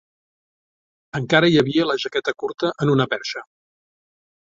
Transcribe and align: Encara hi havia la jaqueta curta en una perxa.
Encara 1.19 1.51
hi 1.53 1.61
havia 1.63 1.87
la 1.91 1.99
jaqueta 2.07 2.37
curta 2.45 2.75
en 2.87 2.95
una 2.97 3.11
perxa. 3.15 3.49